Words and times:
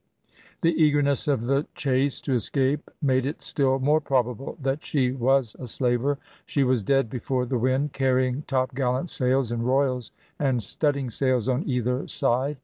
The 0.63 0.73
eagerness 0.83 1.27
of 1.27 1.43
the 1.43 1.67
chase 1.75 2.21
to 2.21 2.33
escape 2.33 2.89
made 3.03 3.23
it 3.23 3.43
still 3.43 3.77
more 3.77 4.01
probable 4.01 4.57
that 4.59 4.81
she 4.83 5.11
was 5.11 5.55
a 5.59 5.67
slaver. 5.67 6.17
She 6.43 6.63
was 6.63 6.81
dead 6.81 7.07
before 7.07 7.45
the 7.45 7.59
wind, 7.59 7.93
carrying 7.93 8.41
topgallant 8.47 9.09
sails 9.11 9.51
and 9.51 9.61
royals, 9.63 10.11
and 10.39 10.63
studding 10.63 11.11
sails 11.11 11.47
on 11.47 11.69
either 11.69 12.07
side. 12.07 12.57